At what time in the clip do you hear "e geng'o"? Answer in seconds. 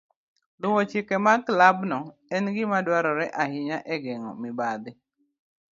3.93-4.31